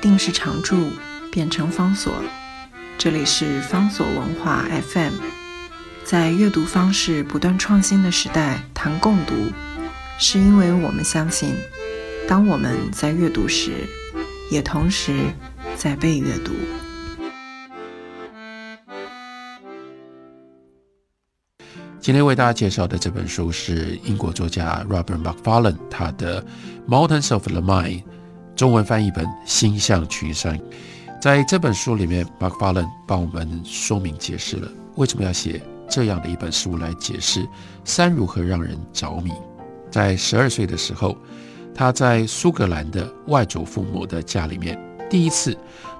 [0.00, 0.90] 定是常住，
[1.30, 2.12] 变成方所。
[2.98, 5.12] 这里是方所文化 FM，
[6.04, 9.34] 在阅读方式不断创新的时代谈共读，
[10.18, 11.54] 是因为我们相信，
[12.26, 13.86] 当我们在阅读时，
[14.50, 15.14] 也同时
[15.76, 16.52] 在被阅读。
[22.00, 26.40] 今天为大家介绍的这本书是英国作家 Robert Macfarlane 他的
[26.88, 28.02] 《Mountains of the Mind》，
[28.56, 30.58] 中文翻译本《星象群山》。
[31.20, 35.60] 在这本书里面，Macfarlane 帮我们说明解释了为什么要写
[35.90, 37.46] 这样的一本书来解释
[37.84, 39.30] 山如何让人着迷。
[39.90, 41.18] 在十二岁的时候，
[41.74, 44.78] 他在苏格兰的外祖父母的家里面，
[45.10, 45.54] 第一次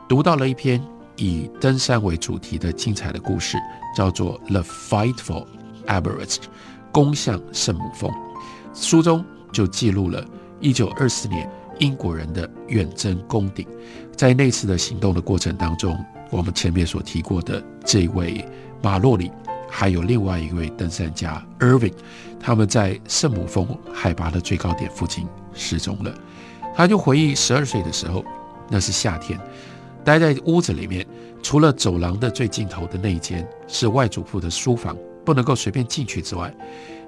[0.08, 0.82] 读到了一篇
[1.16, 3.58] 以登山为主题的精彩的故事，
[3.94, 5.46] 叫做《The Fight for
[5.86, 6.36] Everest》，
[6.90, 8.10] 攻向圣母峰。
[8.72, 10.24] 书中就记录了
[10.62, 13.66] 1924年英国人的远征攻顶。
[14.16, 15.98] 在那次的行动的过程当中，
[16.30, 18.44] 我们前面所提过的这位
[18.82, 19.30] 马洛里，
[19.70, 21.92] 还有另外一位登山家 Irving，
[22.40, 26.14] 他们在圣母峰海拔的最高点附近失踪了。
[26.74, 28.24] 他就回忆十二岁的时候，
[28.70, 29.38] 那是夏天，
[30.04, 31.06] 待在屋子里面，
[31.42, 36.54] 除了走廊的最尽头的那一间是外祖父的书房，不能够随便进去之外，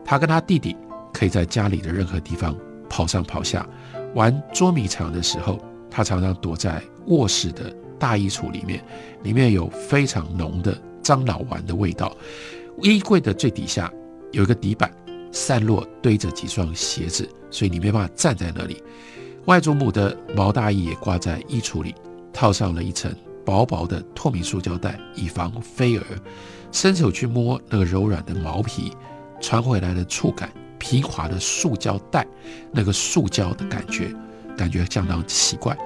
[0.04, 0.76] 他跟他弟弟
[1.12, 2.56] 可以在家里的任何地方
[2.88, 3.66] 跑上跑下，
[4.14, 5.58] 玩捉迷藏的时候。
[5.90, 8.84] 他常常躲在卧室的大衣橱里面，
[9.22, 12.14] 里面有非常浓的樟脑丸的味道。
[12.82, 13.90] 衣柜的最底下
[14.30, 14.92] 有一个底板，
[15.32, 18.80] 散落堆着几双鞋子，所以你没办法站在那里。
[19.46, 21.94] 外祖母的毛大衣也挂在衣橱里，
[22.34, 23.10] 套上了一层
[23.44, 26.04] 薄薄的透明塑胶袋，以防飞蛾。
[26.70, 28.92] 伸手去摸那个柔软的毛皮，
[29.40, 32.26] 传回来的触感，平滑的塑胶袋，
[32.72, 34.14] 那个塑胶的感觉。
[34.56, 35.78] 感觉相当奇怪。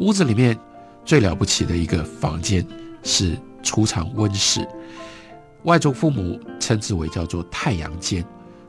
[0.00, 0.58] 屋子里面
[1.04, 2.66] 最了不起的一个房间
[3.04, 4.66] 是储藏温室，
[5.62, 8.24] 外祖父母称之为叫做太阳间。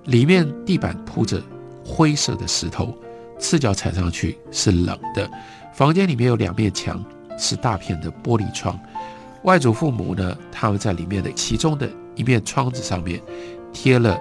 [0.06, 1.42] 里面地板铺着
[1.84, 2.96] 灰色的石头，
[3.40, 5.28] 赤脚踩上去是冷的。
[5.74, 7.04] 房间里面有两面墙
[7.36, 8.80] 是大片的玻璃窗。
[9.42, 13.20] 外祖父母呢，他们在里面的其中的一面窗子上面
[13.74, 14.20] 贴了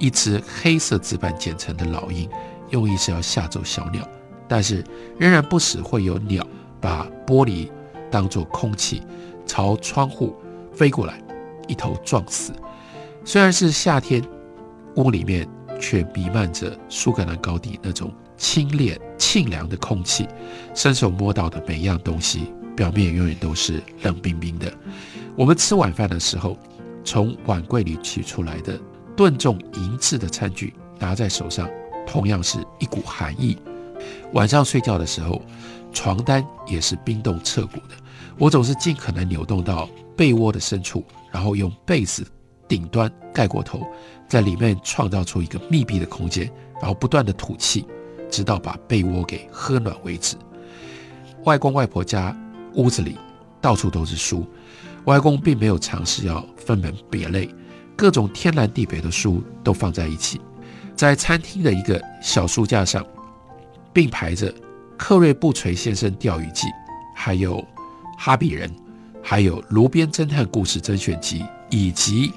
[0.00, 2.28] 一只黑色纸板剪成的老鹰，
[2.70, 4.02] 用意是要吓走小鸟。
[4.48, 4.84] 但是
[5.16, 6.44] 仍然不时会有鸟
[6.80, 7.70] 把玻璃
[8.10, 9.00] 当作空气
[9.46, 10.34] 朝窗户
[10.72, 11.22] 飞过来，
[11.68, 12.52] 一头撞死。
[13.24, 14.20] 虽然是夏天，
[14.96, 15.46] 屋里面
[15.78, 20.26] 却弥漫着苏格兰高地那种清冽沁凉的空气。
[20.74, 24.72] 伸手摸到的每一样东西，表面永远都是冷冰冰的。
[25.36, 26.58] 我们吃晚饭的时候，
[27.04, 28.80] 从碗柜里取出来的
[29.20, 31.68] 炖重银质的餐具拿在手上，
[32.06, 33.54] 同样是一股寒意。
[34.32, 35.42] 晚上睡觉的时候，
[35.92, 37.94] 床单也是冰冻彻骨的。
[38.38, 39.86] 我总是尽可能扭动到
[40.16, 42.26] 被窝的深处，然后用被子
[42.66, 43.86] 顶端盖过头，
[44.26, 46.50] 在里面创造出一个密闭的空间，
[46.80, 47.84] 然后不断的吐气，
[48.30, 50.34] 直到把被窝给喝暖为止。
[51.44, 52.34] 外公外婆家
[52.72, 53.18] 屋子里
[53.60, 54.46] 到处都是书，
[55.04, 57.54] 外公并没有尝试要分门别类，
[58.00, 60.40] 各种天南地北的书都放在一起，
[60.96, 63.04] 在餐厅的一个小书架上。
[63.92, 64.52] 并排着
[64.96, 66.66] 克瑞布垂先生钓鱼记，
[67.14, 67.64] 还有
[68.16, 68.70] 哈比人，
[69.22, 72.32] 还有炉边侦探故事甄选集，以及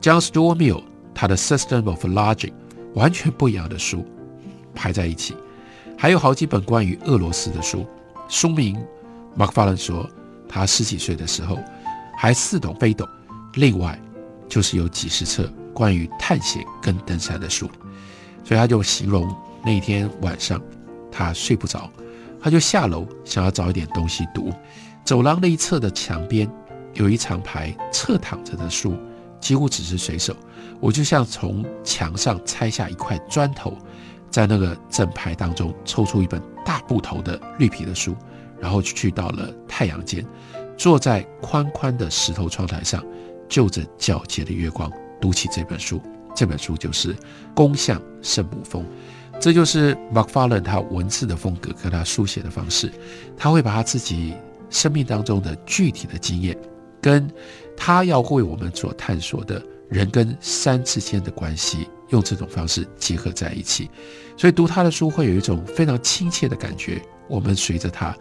[0.00, 0.82] John Stuart Mill
[1.14, 2.52] 他的 System of Logic，
[2.94, 4.04] 完全不一样的书
[4.74, 5.36] 排在一起，
[5.96, 7.86] 还有好几本关于俄罗斯的书。
[8.28, 8.76] 书名
[9.34, 10.08] 马克法伦说，
[10.48, 11.58] 他十几岁的时候
[12.16, 13.08] 还似懂非懂。
[13.54, 13.98] 另外
[14.48, 17.70] 就是有几十册关于探险跟登山的书，
[18.44, 19.32] 所以他就形容
[19.64, 20.60] 那天晚上。
[21.10, 21.90] 他睡不着，
[22.40, 24.52] 他就下楼想要找一点东西读。
[25.04, 26.48] 走廊的一侧的墙边
[26.92, 28.94] 有一长排侧躺着的书，
[29.40, 30.36] 几乎只是随手。
[30.78, 33.76] 我就像从墙上拆下一块砖头，
[34.30, 38.14] 在那个整排当中抽出一本大部头的绿皮的书，
[38.60, 40.24] 然后去到了太阳间，
[40.76, 43.02] 坐在宽宽的石头窗台上，
[43.48, 44.90] 就着皎洁的月光
[45.20, 46.00] 读起这本书。
[46.34, 47.14] 这本书就是
[47.54, 48.82] 《攻向圣母峰》。
[49.40, 52.92] 这就是 Macfarlane 他文字的风格和他书写的方式，
[53.36, 54.34] 他会把他自己
[54.68, 56.58] 生命当中的具体的经验，
[57.00, 57.30] 跟
[57.76, 63.88] 他要为我们所探索的人跟山之间的关系，用这种方式结合在一起。
[64.36, 67.00] 所以读他的书会有一种非常亲切的感觉。
[67.28, 68.16] 我们随着他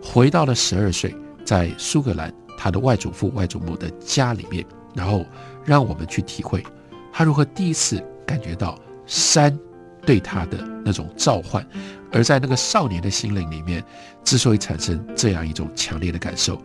[0.00, 1.12] 回到了十二岁，
[1.44, 4.62] 在苏格兰他的外祖父外祖母的家里面，
[4.94, 5.24] 然后
[5.64, 6.62] 让我们去体会
[7.10, 9.58] 他如何第一次感觉到山。
[10.06, 11.64] 对他的那种召唤。
[12.10, 13.84] 而在那个少年的心灵里面，
[14.24, 16.58] 之所以产生这样一种强烈的感受，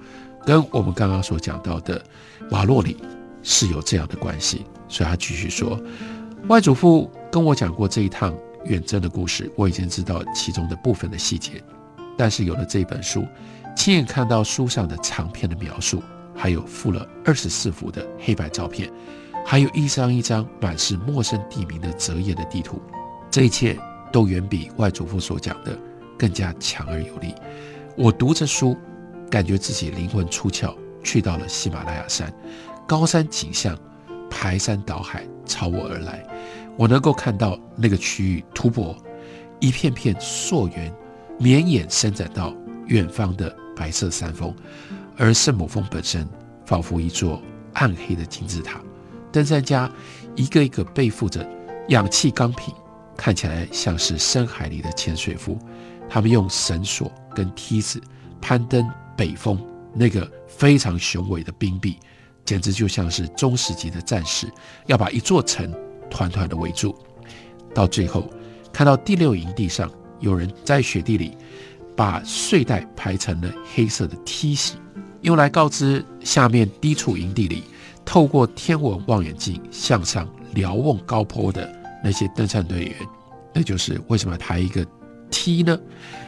[0.45, 2.01] 跟我们刚刚所讲到的
[2.51, 2.95] 瓦洛里
[3.43, 4.65] 是有这样的关系。
[4.87, 5.77] 所以他继续说，
[6.47, 8.33] 外祖父跟我讲过这一趟
[8.63, 11.61] 远征的故事，我已经知道其中的部分的细节，
[12.17, 13.25] 但是有了这本书，
[13.75, 16.01] 亲眼看到书上的长篇的描述，
[16.35, 18.91] 还有附了二十四幅的黑白照片，
[19.45, 22.81] 还有一张一张满是陌生地名的折页的地图，
[23.29, 23.77] 这一切。
[24.11, 25.77] 都远比外祖父所讲的
[26.17, 27.35] 更加强而有力。
[27.97, 28.77] 我读着书，
[29.29, 30.73] 感觉自己灵魂出窍，
[31.03, 32.33] 去到了喜马拉雅山，
[32.87, 33.77] 高山景象
[34.29, 36.25] 排山倒海朝我而来。
[36.77, 38.95] 我能够看到那个区域突破
[39.59, 40.93] 一片片溯源，
[41.37, 42.53] 绵延伸展到
[42.87, 44.53] 远方的白色山峰，
[45.17, 46.27] 而圣母峰本身
[46.65, 47.41] 仿佛一座
[47.73, 48.81] 暗黑的金字塔。
[49.31, 49.91] 登山家
[50.35, 51.47] 一个一个背负着
[51.89, 52.73] 氧气钢瓶。
[53.17, 55.57] 看起来像是深海里的潜水夫，
[56.09, 58.01] 他们用绳索跟梯子
[58.41, 58.85] 攀登
[59.15, 59.57] 北峰
[59.93, 61.97] 那个非常雄伟的冰壁，
[62.43, 64.51] 简直就像是中世纪的战士
[64.87, 65.73] 要把一座城
[66.09, 66.93] 团团的围住。
[67.73, 68.29] 到最后，
[68.73, 69.89] 看到第六营地上
[70.25, 71.37] 有人在雪地里
[71.95, 74.75] 把睡袋排成了黑色的梯形，
[75.21, 77.63] 用来告知下面低处营地里
[78.03, 81.71] 透过天文望远镜向上瞭望高坡的。
[82.03, 82.95] 那些登山队员，
[83.53, 84.85] 那就是为什么抬一个
[85.31, 85.79] 梯呢？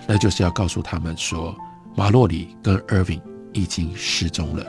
[0.08, 1.56] 那就是要告诉他们说，
[1.96, 3.22] 马洛里跟 Irving
[3.52, 4.66] 已经失踪了。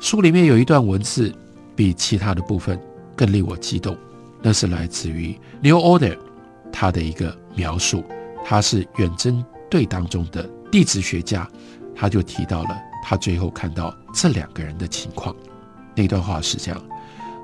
[0.00, 1.32] 书里面有一段文字，
[1.76, 2.80] 比其他的部分
[3.14, 3.96] 更令我激动。
[4.42, 6.16] 那是来自于 New Order
[6.72, 8.02] 他的一个描述。
[8.44, 11.48] 他是远征队当中的地质学家，
[11.94, 15.34] 他就提到了他最后看到这两个人的情况。
[15.94, 16.80] 那段话是这样。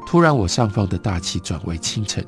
[0.07, 2.25] 突然，我上方的大气转为清晨，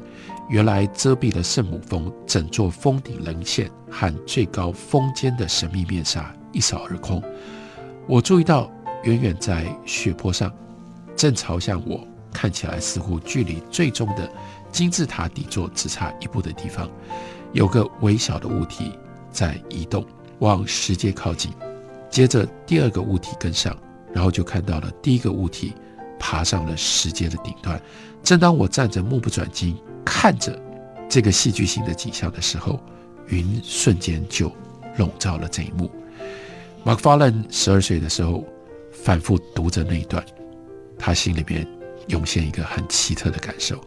[0.49, 7.23] 原来遮蔽了圣母峰整座峰顶棱线和最高峰尖的神秘面纱一扫而空。
[8.09, 8.69] 我注意到，
[9.05, 10.53] 远远在雪坡上，
[11.15, 14.29] 正朝向我看起来似乎距离最终的
[14.73, 16.91] 金字塔底座只差一步的地方，
[17.53, 18.93] 有个微小的物体
[19.31, 20.05] 在移动，
[20.39, 21.53] 往石阶靠近。
[22.11, 23.77] 接着，第二个物体跟上，
[24.13, 25.75] 然后就看到了第一个物体。
[26.21, 27.81] 爬上了石阶的顶端。
[28.25, 30.61] 正当我站着目不转睛看着
[31.09, 32.81] 这个戏剧性的景象的时候，
[33.29, 34.51] 云瞬间就
[34.97, 35.89] 笼罩了这一幕。
[36.83, 38.45] 马克·法伦十二岁的时候，
[38.91, 40.21] 反复读着那一段，
[40.99, 41.65] 他心里边
[42.09, 43.81] 涌现一个很奇特的感受：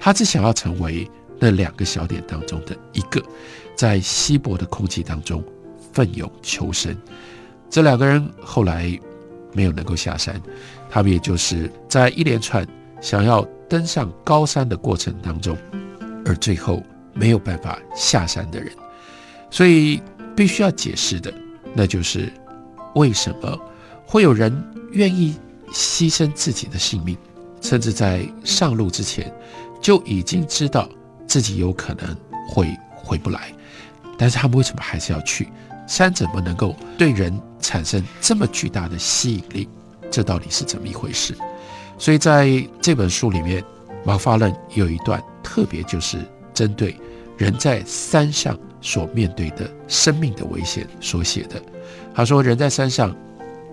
[0.00, 1.06] 他只想要成为
[1.44, 3.22] 那两个小点当中的一个，
[3.76, 5.44] 在稀薄的空气当中
[5.92, 6.96] 奋勇求生。
[7.68, 8.98] 这两个人后来
[9.52, 10.40] 没有能够下山。
[10.88, 12.66] 他们也就是在一连串
[12.98, 15.54] 想要登上高山的过程当中，
[16.24, 16.82] 而最后
[17.12, 18.72] 没有办法下山的人，
[19.50, 20.00] 所以
[20.34, 21.30] 必须要解释的，
[21.74, 22.32] 那就是
[22.94, 23.60] 为什么
[24.06, 24.50] 会有人
[24.92, 25.36] 愿意
[25.72, 27.18] 牺牲自己的性命，
[27.60, 29.30] 甚至在上路之前
[29.82, 30.88] 就已经知道
[31.26, 32.16] 自己有可能
[32.48, 33.52] 会回不来，
[34.18, 35.48] 但是他们为什么还是要去？
[35.86, 39.68] 山怎么能够对人产生这么巨大的吸引力？
[40.10, 41.34] 这到底是怎么一回事？
[41.98, 43.62] 所以在这本书里面，
[44.04, 46.18] 马法伦有一段特别就是
[46.54, 46.96] 针对
[47.36, 51.62] 人在山上所面对的生命的危险所写的。
[52.14, 53.14] 他说，人在山上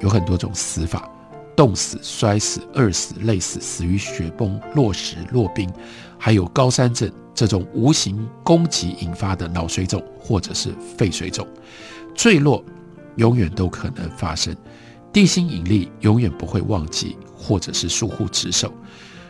[0.01, 1.09] 有很多种死法：
[1.55, 5.71] 冻死、摔死、饿死、累死、死于雪崩、落石、落冰，
[6.17, 11.47] 还有高山症这种无形攻击引发的脑水肿或者是肺水肿，
[12.13, 12.63] 坠落
[13.15, 14.55] 永远都可能发生。
[15.11, 18.71] 地心引力永远不会忘记，或者是疏忽职守。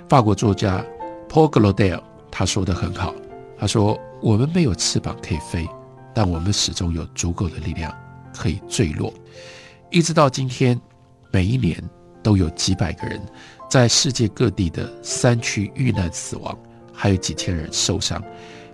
[0.09, 0.85] 法国作家
[1.29, 3.15] Paul Claudel 他说的很好，
[3.57, 5.65] 他说：“我们没有翅膀可以飞，
[6.13, 7.95] 但我们始终有足够的力量
[8.35, 9.13] 可以坠落。”
[9.89, 10.77] 一直到今天，
[11.31, 11.81] 每一年
[12.21, 13.21] 都有几百个人
[13.69, 16.59] 在世界各地的山区遇难死亡，
[17.01, 18.23] 还有几千人受伤。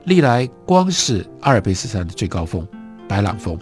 [0.03, 2.67] 历来，光是阿尔卑斯山的最高峰
[3.07, 3.57] 白朗峰，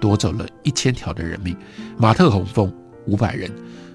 [0.00, 1.56] 夺走了一千条的人命。
[1.96, 2.74] 马特洪峰。
[3.06, 3.50] 五百人，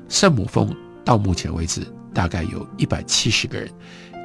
[0.09, 0.75] 圣母峰
[1.05, 1.81] 到目前为止
[2.15, 3.69] 大概有一百七十个人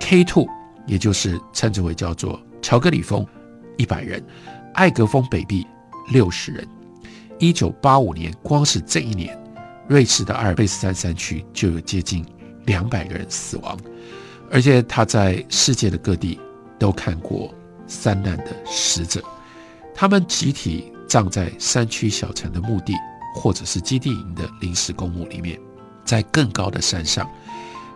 [0.01, 0.47] ，K two
[0.87, 3.27] 也就是称之为叫做乔格里峰，
[3.77, 4.25] 一百人，
[4.73, 5.67] 艾格峰北壁
[6.11, 6.67] 六十人。
[7.39, 9.39] 一九八五年，光是这一年，
[9.89, 12.25] 瑞士的阿尔卑斯山山区就有接近
[12.65, 13.77] 两百个人死亡，
[14.51, 16.41] 而且他在世界的各地
[16.79, 17.55] 都看过
[17.87, 19.23] 三难的死者，
[19.95, 22.95] 他们集体葬在山区小城的墓地。
[23.35, 25.57] 或者是基地营的临时公墓里面，
[26.05, 27.31] 在更高的山上，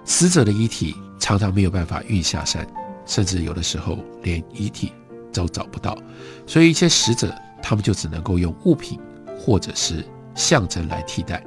[0.04, 2.64] 死者的遗体常常没有办法运下山，
[3.06, 4.92] 甚至有的时候连遗体
[5.32, 5.98] 都找不到，
[6.46, 9.00] 所以一些使者他们就只能够用物品
[9.36, 10.06] 或者是
[10.36, 11.42] 象征来替代，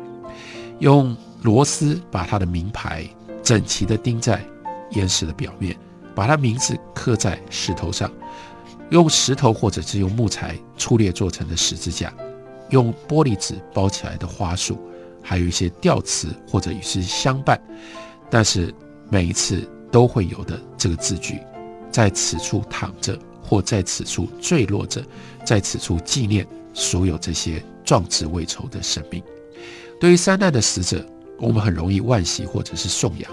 [0.79, 3.07] 用螺丝把他的名牌
[3.41, 4.43] 整齐地钉在
[4.91, 5.77] 岩石的表面，
[6.13, 8.11] 把他名字刻在石头上，
[8.89, 12.13] 用石头或者是用木材粗略做成的十字架，
[12.69, 14.77] 用玻璃纸包起来的花束，
[15.21, 17.59] 还有一些吊词或者与之相伴，
[18.29, 18.73] 但是
[19.09, 21.39] 每一次都会有的这个字句，
[21.91, 23.17] 在此处躺着。
[23.47, 25.05] 或在此处坠落着，
[25.45, 29.21] 在此处纪念所有这些壮志未酬的生命。
[29.99, 31.05] 对于三难的死者，
[31.37, 33.31] 我们很容易惋惜或者是颂扬，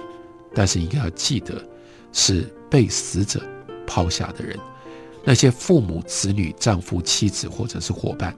[0.54, 1.62] 但是应该要记得，
[2.12, 3.42] 是被死者
[3.86, 4.58] 抛下的人，
[5.24, 8.34] 那些父母、子女、丈夫、妻子或者是伙伴，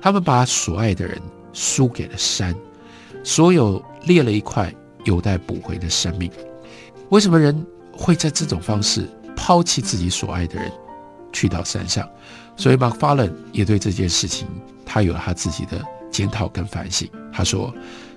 [0.00, 1.20] 他们把所爱的人
[1.52, 2.54] 输给了山，
[3.22, 4.74] 所有裂了一块
[5.04, 6.30] 有待补回的生命。
[7.10, 10.70] 为什么人会在这种方式抛弃自己所爱的人？
[11.32, 12.10] 去到山上，
[12.56, 14.48] 所以 McFarlane 也对这件事情，
[14.84, 17.08] 他有了他自己的检讨跟反省。
[17.32, 17.72] 他说：“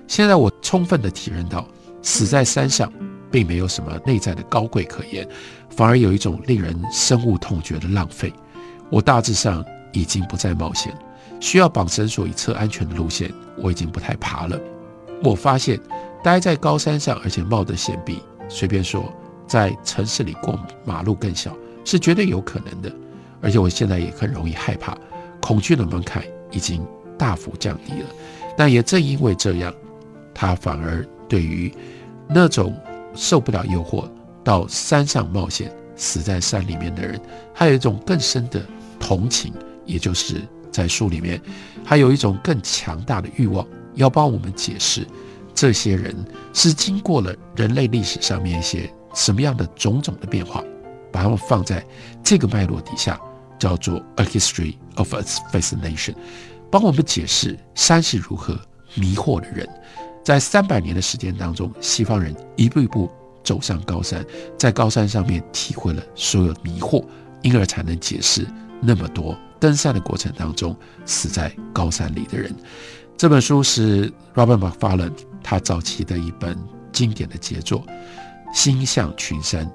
[0.08, 1.64] 现在我充分的体认到，
[2.02, 2.92] 死在山上
[3.34, 5.26] 并没有什么内在的高贵可言，
[5.68, 8.32] 反而有一种令人深恶痛绝的浪费。
[8.88, 10.96] 我大致上已经不再冒险，
[11.40, 14.56] 需要绑绳索以测安全的路线，我已经不太爬了。
[15.20, 15.80] 我发现，
[16.22, 19.12] 待在高山上，而且冒着险，比随便说
[19.48, 21.52] 在城市里过马路更小，
[21.84, 22.92] 是绝对有可能的。”
[23.42, 24.96] 而且我现在也很容易害怕，
[25.40, 26.22] 恐惧的门槛
[26.52, 26.86] 已经
[27.18, 28.08] 大幅降低了。
[28.56, 29.74] 但也正因为这样，
[30.32, 31.74] 他反而对于
[32.28, 32.72] 那种
[33.14, 34.08] 受不了诱惑
[34.42, 37.20] 到山上冒险、死在山里面的人，
[37.52, 38.62] 还有一种更深的
[38.98, 39.52] 同情。
[39.86, 40.40] 也就是
[40.70, 41.40] 在书里面，
[41.84, 45.06] 还有一种更强大的欲望，要帮我们解释
[45.54, 46.14] 这些人
[46.52, 50.64] 是经过了人类历史上面一些什么样的种种的变化，
[51.12, 51.84] 把他们放在
[52.22, 53.20] 这个脉络底下。
[53.56, 56.12] 叫做《A History of Its Fascination》，
[56.70, 58.58] 帮我们解释山是如何
[58.94, 59.66] 迷惑的人。
[60.24, 63.10] 在三百年的时间当中，西方人一步一步
[63.44, 64.24] 走上高山，
[64.58, 67.04] 在高山上面体会了所有迷惑，
[67.42, 68.46] 因而才能解释
[68.80, 72.54] 那么多登山的过程当中死在高山里的人。
[73.18, 75.12] 这本书是 Robert McFarlane
[75.42, 76.58] 他早期的一本
[76.90, 77.80] 经典的杰作，
[78.54, 79.66] 《心向群山》